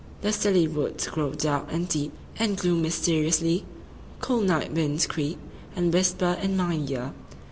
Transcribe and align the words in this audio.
The 0.21 0.33
stilly 0.33 0.67
woods8Grow 0.67 1.37
dark 1.37 1.67
and 1.71 1.87
deep, 1.87 2.11
and 2.39 2.57
gloom 2.57 2.81
mysteriously.9Cool 2.81 4.41
night 4.43 4.73
winds 4.73 5.05
creep, 5.05 5.37
and 5.75 5.93
whisper 5.93 6.39
in 6.41 6.57
mine 6.57 6.87
ear. 6.89 7.13